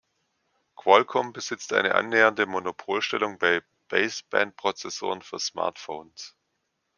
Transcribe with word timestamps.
Qualcomm 0.75 1.31
besitzt 1.31 1.73
eine 1.73 1.93
annähernde 1.93 2.47
Monopolstellung 2.47 3.37
bei 3.37 3.61
Baseband-Prozessoren 3.87 5.21
für 5.21 5.37
Smartphones. 5.39 6.35